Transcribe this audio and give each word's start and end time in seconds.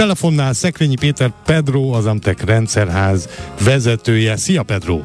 Telefonnál 0.00 0.52
Szekrényi 0.52 0.96
Péter 0.96 1.30
Pedro, 1.44 1.90
az 1.90 2.06
Amtek 2.06 2.44
rendszerház 2.44 3.28
vezetője. 3.64 4.36
Szia 4.36 4.62
Pedro! 4.62 5.00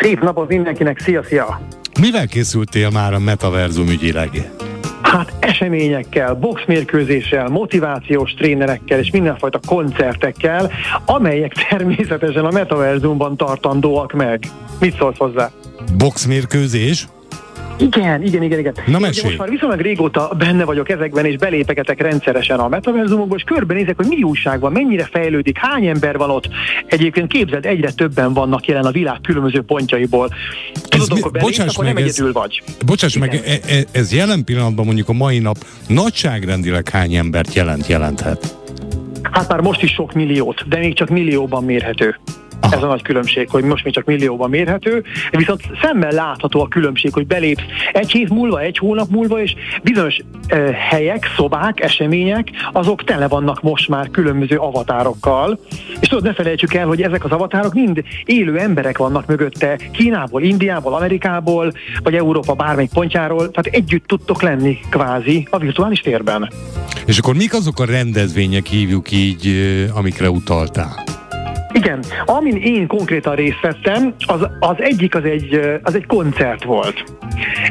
Szép 0.00 0.20
napot 0.20 0.48
mindenkinek, 0.48 1.00
szia, 1.00 1.22
szia! 1.22 1.60
Mivel 2.00 2.26
készültél 2.26 2.90
már 2.90 3.14
a 3.14 3.18
metaverzum 3.18 3.88
ügyileg? 3.88 4.50
Hát 5.02 5.32
eseményekkel, 5.38 6.34
boxmérkőzéssel, 6.34 7.48
motivációs 7.48 8.34
trénerekkel 8.34 8.98
és 8.98 9.10
mindenfajta 9.10 9.60
koncertekkel, 9.66 10.70
amelyek 11.04 11.52
természetesen 11.68 12.44
a 12.44 12.50
metaverzumban 12.50 13.36
tartandóak 13.36 14.12
meg. 14.12 14.44
Mit 14.80 14.96
szólsz 14.96 15.18
hozzá? 15.18 15.50
Boxmérkőzés? 15.96 17.06
Igen, 17.82 18.22
igen, 18.22 18.42
igen, 18.42 18.58
igen. 18.58 18.74
Na 18.86 18.98
mesélj. 18.98 19.26
Most 19.26 19.38
már 19.38 19.48
viszonylag 19.50 19.80
régóta 19.80 20.32
benne 20.38 20.64
vagyok 20.64 20.88
ezekben, 20.88 21.24
és 21.24 21.36
belépegetek 21.36 22.00
rendszeresen 22.00 22.58
a 22.58 22.68
metaverzumokba, 22.68 23.36
és 23.36 23.42
körbenézek, 23.42 23.96
hogy 23.96 24.06
mi 24.06 24.22
újság 24.22 24.60
van, 24.60 24.72
mennyire 24.72 25.08
fejlődik, 25.12 25.58
hány 25.58 25.86
ember 25.86 26.16
van 26.16 26.30
ott. 26.30 26.48
Egyébként 26.86 27.32
képzeld, 27.32 27.66
egyre 27.66 27.90
többen 27.90 28.32
vannak 28.32 28.66
jelen 28.66 28.84
a 28.84 28.90
világ 28.90 29.18
különböző 29.22 29.62
pontjaiból. 29.62 30.28
Tudod, 30.88 31.12
mi- 31.12 31.18
akkor 31.20 31.32
bocsáss 31.40 31.76
meg, 31.76 31.86
nem 31.86 31.96
ez- 31.96 32.02
egyedül 32.02 32.32
vagy. 32.32 32.62
Bocsáss 32.86 33.14
Igen. 33.14 33.28
meg, 33.28 33.60
e- 33.68 33.84
ez 33.92 34.12
jelen 34.12 34.44
pillanatban 34.44 34.84
mondjuk 34.84 35.08
a 35.08 35.12
mai 35.12 35.38
nap 35.38 35.56
nagyságrendileg 35.88 36.88
hány 36.88 37.14
embert 37.14 37.54
jelent, 37.54 37.86
jelenthet? 37.86 38.56
Hát 39.22 39.48
már 39.48 39.60
most 39.60 39.82
is 39.82 39.90
sok 39.90 40.12
milliót, 40.12 40.68
de 40.68 40.78
még 40.78 40.94
csak 40.94 41.08
millióban 41.08 41.64
mérhető. 41.64 42.16
Aha. 42.72 42.80
Ez 42.80 42.86
a 42.86 42.86
nagy 42.86 43.02
különbség, 43.02 43.50
hogy 43.50 43.64
most 43.64 43.84
még 43.84 43.92
csak 43.92 44.04
millióban 44.04 44.50
mérhető, 44.50 45.02
viszont 45.30 45.62
szemmel 45.82 46.10
látható 46.10 46.60
a 46.60 46.68
különbség, 46.68 47.12
hogy 47.12 47.26
belépsz 47.26 47.62
egy 47.92 48.10
hét 48.10 48.28
múlva, 48.28 48.60
egy 48.60 48.78
hónap 48.78 49.08
múlva, 49.10 49.42
és 49.42 49.54
bizonyos 49.82 50.18
uh, 50.50 50.70
helyek, 50.70 51.32
szobák, 51.36 51.80
események, 51.80 52.48
azok 52.72 53.04
tele 53.04 53.28
vannak 53.28 53.62
most 53.62 53.88
már 53.88 54.10
különböző 54.10 54.56
avatárokkal. 54.56 55.58
És 56.00 56.08
tudod, 56.08 56.24
ne 56.24 56.34
felejtsük 56.34 56.74
el, 56.74 56.86
hogy 56.86 57.02
ezek 57.02 57.24
az 57.24 57.30
avatárok 57.30 57.74
mind 57.74 58.02
élő 58.24 58.58
emberek 58.58 58.98
vannak 58.98 59.26
mögötte, 59.26 59.78
Kínából, 59.92 60.42
Indiából, 60.42 60.94
Amerikából, 60.94 61.72
vagy 62.02 62.14
Európa 62.14 62.54
bármelyik 62.54 62.90
pontjáról, 62.92 63.50
tehát 63.50 63.66
együtt 63.66 64.06
tudtok 64.06 64.42
lenni 64.42 64.78
kvázi 64.90 65.46
a 65.50 65.58
virtuális 65.58 66.00
térben. 66.00 66.50
És 67.06 67.18
akkor 67.18 67.34
mik 67.34 67.54
azok 67.54 67.80
a 67.80 67.84
rendezvények, 67.84 68.66
hívjuk 68.66 69.10
így, 69.10 69.48
amikre 69.94 70.30
utaltál? 70.30 71.11
Igen, 71.72 72.02
amin 72.24 72.56
én 72.56 72.86
konkrétan 72.86 73.34
részt 73.34 73.60
vettem, 73.60 74.14
az, 74.26 74.48
az 74.60 74.74
egyik 74.78 75.14
az 75.14 75.24
egy, 75.24 75.60
az 75.82 75.94
egy 75.94 76.06
koncert 76.06 76.64
volt. 76.64 77.04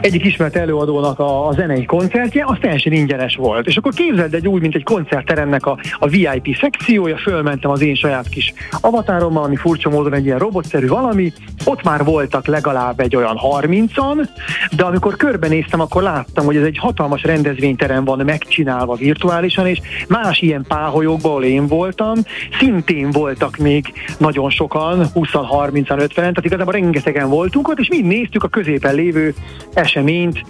Egyik 0.01 0.25
ismert 0.25 0.55
előadónak 0.55 1.19
a, 1.19 1.47
a 1.47 1.53
zenei 1.53 1.85
koncertje, 1.85 2.45
az 2.47 2.57
teljesen 2.61 2.91
ingyenes 2.91 3.35
volt. 3.35 3.67
És 3.67 3.77
akkor 3.77 3.93
képzeld 3.93 4.33
egy 4.33 4.47
úgy, 4.47 4.61
mint 4.61 4.75
egy 4.75 4.83
koncertteremnek 4.83 5.65
a, 5.65 5.77
a 5.99 6.07
VIP 6.07 6.57
szekciója, 6.61 7.17
fölmentem 7.17 7.71
az 7.71 7.81
én 7.81 7.95
saját 7.95 8.29
kis 8.29 8.53
avatárommal, 8.81 9.43
ami 9.43 9.55
furcsa 9.55 9.89
módon 9.89 10.13
egy 10.13 10.25
ilyen 10.25 10.39
robotszerű 10.39 10.87
valami, 10.87 11.33
ott 11.65 11.83
már 11.83 12.03
voltak 12.03 12.47
legalább 12.47 12.99
egy 12.99 13.15
olyan 13.15 13.39
30-an, 13.41 14.27
de 14.75 14.83
amikor 14.83 15.15
körbenéztem, 15.15 15.79
akkor 15.79 16.01
láttam, 16.01 16.45
hogy 16.45 16.55
ez 16.55 16.65
egy 16.65 16.77
hatalmas 16.77 17.23
rendezvényterem 17.23 18.03
van 18.03 18.25
megcsinálva 18.25 18.95
virtuálisan, 18.95 19.67
és 19.67 19.81
más 20.07 20.41
ilyen 20.41 20.65
páholyokban, 20.67 21.31
ahol 21.31 21.43
én 21.43 21.67
voltam, 21.67 22.13
szintén 22.59 23.11
voltak 23.11 23.57
még 23.57 23.90
nagyon 24.17 24.49
sokan, 24.49 25.07
20-30-an, 25.15 25.85
50-en, 25.87 26.09
tehát 26.13 26.45
igazából 26.45 26.73
rengetegen 26.73 27.29
voltunk 27.29 27.67
ott, 27.67 27.79
és 27.79 27.87
mind 27.87 28.05
néztük 28.05 28.43
a 28.43 28.47
középen 28.47 28.95
lévő 28.95 29.33
eseményt, 29.73 30.41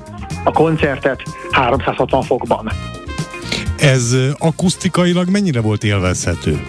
a 0.43 0.51
koncertet 0.51 1.23
360 1.51 2.21
fokban. 2.21 2.71
Ez 3.77 4.15
akusztikailag 4.37 5.29
mennyire 5.29 5.61
volt 5.61 5.83
élvezhető? 5.83 6.61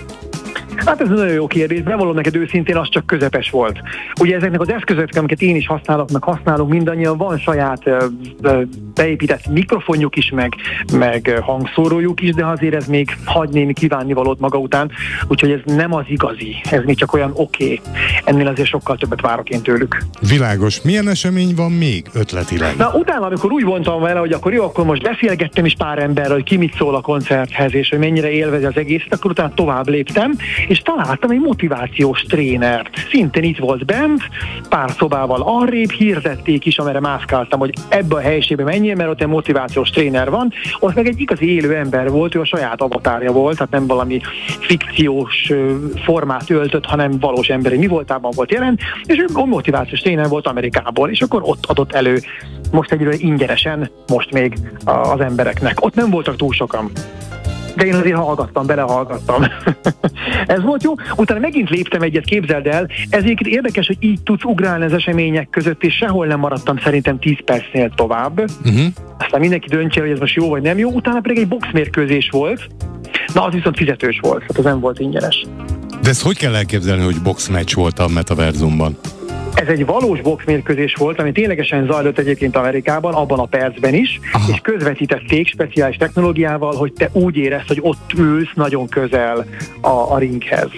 Hát 0.87 1.01
ez 1.01 1.09
egy 1.09 1.17
nagyon 1.17 1.35
jó 1.35 1.47
kérdés, 1.47 1.83
bevallom 1.83 2.15
neked 2.15 2.37
őszintén, 2.37 2.77
az 2.77 2.89
csak 2.89 3.07
közepes 3.07 3.51
volt. 3.51 3.81
Ugye 4.21 4.37
ezeknek 4.37 4.61
az 4.61 4.71
eszközöknek, 4.71 5.19
amiket 5.19 5.41
én 5.41 5.57
is 5.57 5.67
használok, 5.67 6.11
meg 6.11 6.23
használunk 6.23 6.71
mindannyian, 6.71 7.17
van 7.17 7.39
saját 7.39 7.83
beépített 8.95 9.47
mikrofonjuk 9.47 10.17
is, 10.17 10.31
meg, 10.31 10.55
meg 10.93 11.39
hangszórójuk 11.43 12.21
is, 12.21 12.35
de 12.35 12.47
azért 12.47 12.75
ez 12.75 12.87
még 12.87 13.17
hagy 13.25 13.49
némi 13.49 13.73
kívánnivalót 13.73 14.41
maga 14.41 14.59
után, 14.59 14.91
úgyhogy 15.29 15.51
ez 15.51 15.61
nem 15.65 15.95
az 15.95 16.05
igazi, 16.09 16.57
ez 16.71 16.85
még 16.85 16.97
csak 16.97 17.13
olyan 17.13 17.31
oké. 17.35 17.65
Okay. 17.65 17.81
Ennél 18.25 18.47
azért 18.47 18.69
sokkal 18.69 18.97
többet 18.97 19.21
várok 19.21 19.49
én 19.49 19.63
tőlük. 19.63 20.03
Világos. 20.29 20.83
Milyen 20.83 21.09
esemény 21.09 21.55
van 21.57 21.71
még 21.71 22.07
ötletileg? 22.15 22.77
Na 22.77 22.93
utána, 22.95 23.27
amikor 23.27 23.53
úgy 23.53 23.65
vontam 23.65 24.01
vele, 24.01 24.19
hogy 24.19 24.33
akkor 24.33 24.53
jó, 24.53 24.65
akkor 24.65 24.85
most 24.85 25.03
beszélgettem 25.03 25.65
is 25.65 25.75
pár 25.79 25.99
emberrel, 25.99 26.33
hogy 26.33 26.45
ki 26.45 26.57
mit 26.57 26.75
szól 26.77 26.95
a 26.95 27.01
koncerthez, 27.01 27.75
és 27.75 27.89
hogy 27.89 27.99
mennyire 27.99 28.31
élvezi 28.31 28.65
az 28.65 28.77
egészet, 28.77 29.13
akkor 29.13 29.31
utána 29.31 29.55
tovább 29.55 29.89
léptem, 29.89 30.35
és 30.73 30.79
találtam 30.79 31.31
egy 31.31 31.41
motivációs 31.41 32.23
trénert. 32.23 32.89
Szintén 33.11 33.43
itt 33.43 33.59
volt 33.59 33.85
bent, 33.85 34.21
pár 34.69 34.91
szobával 34.91 35.43
arrébb 35.45 35.91
hirdették 35.91 36.67
is, 36.67 36.79
amire 36.79 37.01
mászkáltam, 37.01 37.59
hogy 37.59 37.73
ebbe 37.89 38.15
a 38.15 38.21
helyiségbe 38.21 38.65
menjél, 38.65 38.95
mert 38.95 39.11
ott 39.11 39.21
egy 39.21 39.27
motivációs 39.27 39.91
tréner 39.91 40.31
van. 40.31 40.53
Ott 40.81 40.95
meg 40.95 41.07
egy 41.07 41.21
igazi 41.21 41.55
élő 41.55 41.77
ember 41.77 42.11
volt, 42.11 42.35
ő 42.35 42.41
a 42.41 42.45
saját 42.45 42.81
avatárja 42.81 43.33
volt, 43.33 43.57
tehát 43.57 43.73
nem 43.73 43.87
valami 43.87 44.21
fikciós 44.61 45.53
formát 46.05 46.51
öltött, 46.51 46.85
hanem 46.85 47.19
valós 47.19 47.49
emberi 47.49 47.77
mi 47.77 47.87
voltában 47.87 48.33
volt 48.35 48.53
jelen, 48.53 48.79
és 49.05 49.19
ő 49.19 49.45
motivációs 49.45 50.01
tréner 50.01 50.29
volt 50.29 50.47
Amerikából, 50.47 51.11
és 51.11 51.21
akkor 51.21 51.43
ott 51.45 51.67
adott 51.67 51.93
elő 51.93 52.19
most 52.71 52.93
egyre 52.93 53.15
ingyenesen, 53.17 53.91
most 54.09 54.33
még 54.33 54.55
az 54.85 55.21
embereknek. 55.21 55.85
Ott 55.85 55.95
nem 55.95 56.11
voltak 56.11 56.37
túl 56.37 56.53
sokan. 56.53 56.91
De 57.77 57.85
én 57.85 57.95
azért 57.95 58.17
hallgattam, 58.17 58.67
belehallgattam. 58.67 59.43
Ez 60.47 60.63
volt 60.63 60.83
jó. 60.83 60.95
Utána 61.17 61.41
megint 61.41 61.69
léptem 61.69 62.03
egyet, 62.03 62.25
képzeld 62.25 62.67
el. 62.67 62.89
Ezért 63.09 63.41
érdekes, 63.41 63.87
hogy 63.87 63.97
így 64.01 64.23
tudsz 64.23 64.45
ugrálni 64.45 64.85
az 64.85 64.93
események 64.93 65.49
között, 65.51 65.83
és 65.83 65.95
sehol 65.95 66.27
nem 66.27 66.39
maradtam 66.39 66.79
szerintem 66.79 67.19
10 67.19 67.37
percnél 67.45 67.93
tovább. 67.95 68.41
Uh-huh. 68.65 68.87
Aztán 69.19 69.41
mindenki 69.41 69.69
döntse, 69.69 70.01
hogy 70.01 70.11
ez 70.11 70.19
most 70.19 70.35
jó 70.35 70.49
vagy 70.49 70.63
nem 70.63 70.79
jó. 70.79 70.91
Utána 70.91 71.21
pedig 71.21 71.39
egy 71.39 71.49
boxmérkőzés 71.49 72.29
volt. 72.31 72.67
Na, 73.35 73.45
az 73.45 73.53
viszont 73.53 73.77
fizetős 73.77 74.19
volt, 74.21 74.39
tehát 74.39 74.59
az 74.59 74.65
nem 74.65 74.81
volt 74.81 74.99
ingyenes. 74.99 75.47
De 76.03 76.09
ezt 76.09 76.23
hogy 76.23 76.37
kell 76.37 76.55
elképzelni, 76.55 77.05
hogy 77.05 77.23
boxmatch 77.23 77.77
volt 77.77 77.99
a 77.99 78.09
metaverzumban? 78.09 78.97
Ez 79.55 79.69
egy 79.69 79.87
valós 79.87 80.21
boxmérkőzés 80.21 80.95
volt, 80.95 81.19
ami 81.19 81.33
ténylegesen 81.33 81.87
zajlott 81.87 82.19
egyébként 82.19 82.57
Amerikában, 82.57 83.15
abban 83.15 83.39
a 83.39 83.45
percben 83.45 83.95
is, 83.95 84.21
Aha. 84.33 84.53
és 84.53 84.61
közvetítették 84.61 85.49
speciális 85.49 85.97
technológiával, 85.97 86.77
hogy 86.77 86.93
te 86.93 87.09
úgy 87.13 87.37
érezd, 87.37 87.69
hogy 87.69 87.79
ott 87.81 88.13
ülsz 88.17 88.53
nagyon 88.55 88.89
közel 88.89 89.47
a, 89.81 89.89
a 89.89 90.19
ringhez. 90.19 90.71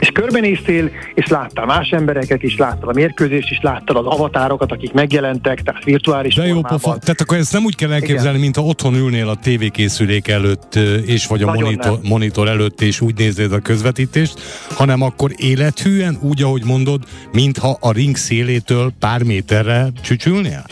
És 0.00 0.08
körbenéztél, 0.08 0.90
és 1.14 1.26
láttál 1.26 1.66
más 1.66 1.88
embereket 1.90 2.42
is, 2.42 2.56
láttad 2.56 2.88
a 2.88 2.92
mérkőzést 2.92 3.50
is, 3.50 3.58
láttad 3.62 3.96
az 3.96 4.04
avatárokat, 4.06 4.72
akik 4.72 4.92
megjelentek, 4.92 5.60
tehát 5.62 5.84
virtuális 5.84 6.34
De 6.34 6.42
jó 6.46 6.52
formában. 6.52 6.78
pofa. 6.80 6.98
Tehát 6.98 7.20
akkor 7.20 7.36
ezt 7.36 7.52
nem 7.52 7.64
úgy 7.64 7.74
kell 7.74 7.92
elképzelni, 7.92 8.38
mint 8.38 8.56
ha 8.56 8.62
otthon 8.62 8.94
ülnél 8.94 9.28
a 9.28 9.34
tévékészülék 9.34 10.28
előtt, 10.28 10.74
és 11.06 11.26
vagy 11.26 11.42
a 11.42 11.46
Nagyon 11.46 11.62
monitor, 11.62 11.90
nem. 11.92 12.00
monitor 12.10 12.48
előtt, 12.48 12.80
és 12.80 13.00
úgy 13.00 13.14
nézed 13.16 13.52
a 13.52 13.58
közvetítést, 13.58 14.40
hanem 14.74 15.02
akkor 15.02 15.30
élethűen, 15.36 16.18
úgy, 16.20 16.42
ahogy 16.42 16.62
mondod, 16.64 17.02
mintha 17.32 17.76
a 17.80 17.92
ring 17.92 18.16
szélétől 18.16 18.92
pár 18.98 19.22
méterre 19.22 19.86
csücsülnél? 20.02 20.64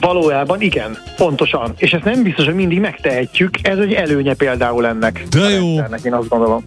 Valójában 0.00 0.60
igen, 0.60 0.96
pontosan. 1.16 1.72
És 1.76 1.92
ezt 1.92 2.04
nem 2.04 2.22
biztos, 2.22 2.44
hogy 2.44 2.54
mindig 2.54 2.80
megtehetjük, 2.80 3.50
ez 3.62 3.78
egy 3.78 3.92
előnye 3.92 4.34
például 4.34 4.86
ennek. 4.86 5.24
De 5.30 5.38
jó. 5.48 5.64
rendszernek, 5.66 6.00
Én 6.04 6.12
azt 6.14 6.28
gondolom. 6.28 6.64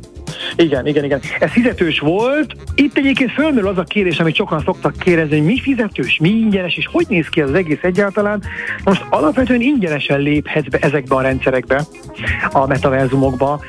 Igen, 0.55 0.87
igen, 0.87 1.03
igen. 1.03 1.19
Ez 1.39 1.49
fizetős 1.51 1.99
volt. 1.99 2.55
Itt 2.75 2.97
egyébként 2.97 3.31
fölmerül 3.31 3.69
az 3.69 3.77
a 3.77 3.83
kérdés, 3.83 4.19
amit 4.19 4.35
sokan 4.35 4.61
szoktak 4.65 4.97
kérdezni, 4.97 5.37
hogy 5.37 5.45
mi 5.45 5.59
fizetős, 5.59 6.17
mi 6.21 6.29
ingyenes, 6.29 6.77
és 6.77 6.87
hogy 6.91 7.05
néz 7.09 7.27
ki 7.27 7.41
az 7.41 7.53
egész 7.53 7.81
egyáltalán. 7.81 8.43
Most 8.83 9.05
alapvetően 9.09 9.61
ingyenesen 9.61 10.19
léphetsz 10.19 10.69
be 10.69 10.77
ezekbe 10.77 11.15
a 11.15 11.21
rendszerekbe, 11.21 11.85
a 12.51 12.67
metaverzumokba, 12.67 13.59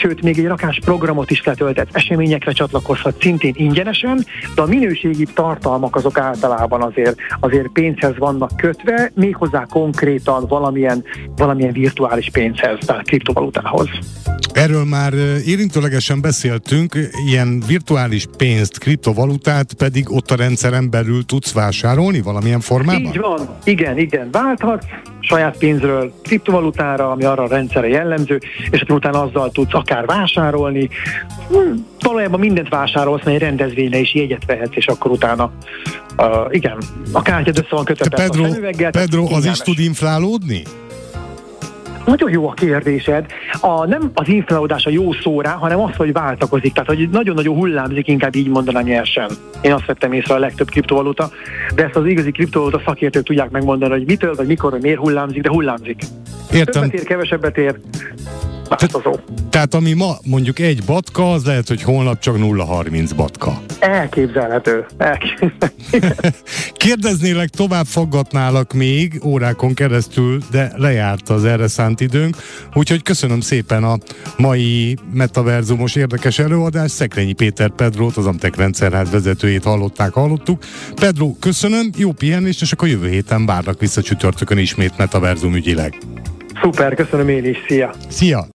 sőt, 0.00 0.22
még 0.22 0.38
egy 0.38 0.46
rakás 0.46 0.78
programot 0.84 1.30
is 1.30 1.42
letöltet, 1.44 1.88
eseményekre 1.92 2.52
csatlakozhat 2.52 3.20
szintén 3.20 3.54
ingyenesen, 3.56 4.24
de 4.54 4.62
a 4.62 4.66
minőségi 4.66 5.26
tartalmak 5.34 5.96
azok 5.96 6.18
általában 6.18 6.82
azért, 6.82 7.16
azért 7.40 7.68
pénzhez 7.68 8.18
vannak 8.18 8.56
kötve, 8.56 9.10
méghozzá 9.14 9.66
konkrétan 9.70 10.46
valamilyen, 10.46 11.04
valamilyen 11.36 11.72
virtuális 11.72 12.30
pénzhez, 12.30 12.78
tehát 12.86 13.06
kriptovalutához. 13.06 13.88
Erről 14.52 14.84
már 14.84 15.12
ö, 15.12 15.36
érintőlegesen 16.10 16.20
beszéltünk, 16.20 16.96
ilyen 17.26 17.62
virtuális 17.66 18.26
pénzt, 18.36 18.78
kriptovalutát 18.78 19.72
pedig 19.72 20.12
ott 20.12 20.30
a 20.30 20.36
rendszeren 20.36 20.90
belül 20.90 21.24
tudsz 21.24 21.52
vásárolni 21.52 22.20
valamilyen 22.20 22.60
formában? 22.60 23.02
Így 23.02 23.18
van, 23.18 23.48
igen, 23.64 23.98
igen, 23.98 24.28
válthatsz 24.30 24.84
saját 25.20 25.58
pénzről 25.58 26.12
kriptovalutára, 26.22 27.10
ami 27.10 27.24
arra 27.24 27.42
a 27.42 27.48
rendszerre 27.48 27.88
jellemző, 27.88 28.40
és 28.70 28.80
akkor 28.80 28.96
utána 28.96 29.22
azzal 29.22 29.50
tudsz 29.50 29.74
akár 29.74 30.06
vásárolni. 30.06 30.88
Hm, 31.48 31.74
valójában 32.00 32.40
mindent 32.40 32.68
vásárolsz, 32.68 33.24
mert 33.24 33.36
egy 33.36 33.42
rendezvényre 33.42 33.98
is 33.98 34.14
jegyet 34.14 34.44
vehetsz, 34.46 34.76
és 34.76 34.86
akkor 34.86 35.10
utána, 35.10 35.52
uh, 36.16 36.26
igen, 36.50 36.78
a 37.12 37.22
kártyád 37.22 37.58
össze 37.58 37.68
van 37.70 37.84
kötve 37.84 38.08
persze 38.08 38.24
a 38.24 38.30
Pedro, 38.30 38.90
Pedro 38.90 39.34
az 39.34 39.44
is 39.44 39.58
tud 39.58 39.78
inflálódni? 39.78 40.62
Nagyon 42.06 42.30
jó 42.30 42.48
a 42.48 42.52
kérdésed. 42.52 43.26
A, 43.60 43.86
nem 43.86 44.10
az 44.14 44.28
inflálódás 44.28 44.86
a 44.86 44.90
jó 44.90 45.12
szóra, 45.12 45.48
hanem 45.48 45.80
az, 45.80 45.96
hogy 45.96 46.12
váltakozik. 46.12 46.72
Tehát, 46.72 46.88
hogy 46.88 47.08
nagyon-nagyon 47.10 47.56
hullámzik, 47.56 48.08
inkább 48.08 48.34
így 48.34 48.48
mondanám 48.48 48.84
nyersen. 48.84 49.30
Én 49.60 49.72
azt 49.72 49.86
vettem 49.86 50.12
észre 50.12 50.34
a 50.34 50.38
legtöbb 50.38 50.70
kriptovaluta, 50.70 51.30
de 51.74 51.84
ezt 51.84 51.96
az 51.96 52.06
igazi 52.06 52.30
kriptovaluta 52.30 52.82
szakértők 52.84 53.24
tudják 53.24 53.50
megmondani, 53.50 53.92
hogy 53.92 54.06
mitől, 54.06 54.34
vagy 54.34 54.46
mikor, 54.46 54.70
hogy 54.70 54.82
miért 54.82 54.98
hullámzik, 54.98 55.42
de 55.42 55.48
hullámzik. 55.48 56.02
Értem. 56.52 56.82
Többet 56.82 57.00
ér, 57.00 57.06
kevesebbet 57.06 57.58
ér. 57.58 57.78
Változó. 58.78 59.18
Tehát 59.50 59.74
ami 59.74 59.92
ma 59.92 60.16
mondjuk 60.24 60.58
egy 60.58 60.82
batka, 60.84 61.32
az 61.32 61.44
lehet, 61.44 61.68
hogy 61.68 61.82
holnap 61.82 62.18
csak 62.18 62.36
0,30 62.36 63.10
batka. 63.16 63.62
Elképzelhető. 63.78 64.86
Elképzelhető. 64.98 65.70
Kérdeznélek, 66.72 67.48
tovább 67.48 67.86
faggatnálak 67.86 68.72
még 68.72 69.20
órákon 69.24 69.74
keresztül, 69.74 70.38
de 70.50 70.72
lejárt 70.76 71.28
az 71.28 71.44
erre 71.44 71.68
szánt 71.68 72.00
időnk, 72.00 72.36
úgyhogy 72.74 73.02
köszönöm 73.02 73.40
szépen 73.40 73.84
a 73.84 73.96
mai 74.36 74.96
metaverzumos 75.12 75.94
érdekes 75.94 76.38
előadást. 76.38 76.94
Szekrényi 76.94 77.32
Péter 77.32 77.70
Pedrót, 77.70 78.16
az 78.16 78.26
Amtek 78.26 78.56
rendszerház 78.56 79.10
vezetőjét 79.10 79.64
hallották, 79.64 80.12
hallottuk. 80.12 80.62
Pedro, 80.94 81.34
köszönöm, 81.40 81.90
jó 81.96 82.12
pihenést, 82.12 82.62
és 82.62 82.72
akkor 82.72 82.88
jövő 82.88 83.08
héten 83.08 83.46
várnak 83.46 83.80
vissza 83.80 84.02
csütörtökön 84.02 84.58
ismét 84.58 84.96
metaverzum 84.96 85.54
ügyileg. 85.54 85.98
Szuper, 86.62 86.94
köszönöm 86.94 87.28
én 87.28 87.44
is. 87.44 87.58
Szia! 87.68 87.90
Szia! 88.08 88.46